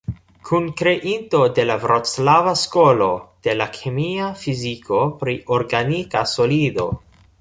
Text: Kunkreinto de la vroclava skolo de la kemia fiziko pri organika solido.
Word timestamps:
Kunkreinto 0.49 1.41
de 1.59 1.65
la 1.71 1.75
vroclava 1.83 2.53
skolo 2.61 3.09
de 3.49 3.55
la 3.59 3.67
kemia 3.77 4.31
fiziko 4.45 5.03
pri 5.21 5.37
organika 5.59 6.25
solido. 6.37 6.89